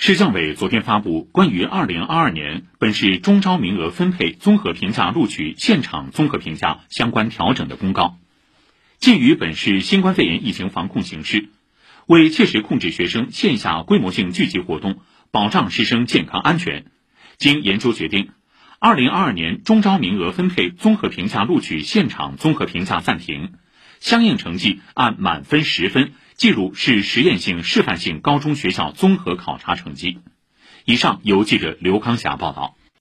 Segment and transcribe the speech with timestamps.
[0.00, 8.16] 市教委昨天发布关于二零二二年本市中招名额分配综合评价录取现场综合评价相关调整的公告。
[9.00, 11.48] 鉴于本市新冠肺炎疫情防控形势，
[12.06, 15.00] 为切实控制学生线下规模性聚集活动，
[15.32, 16.84] 保障师生健康安全，
[17.36, 18.30] 经研究决定，
[18.78, 23.54] 二零二二年中招名额分配综合评价录取现场综合评价暂停，
[23.98, 26.12] 相应成绩按满分十分。
[26.38, 30.20] 记录市实验性示范性高中学校综合考察成绩。
[30.84, 32.77] 以上由记者刘康霞报道。